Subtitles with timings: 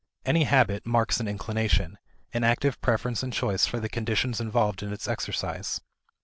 [0.25, 1.99] Any habit marks an inclination
[2.33, 5.79] an active preference and choice for the conditions involved in its exercise.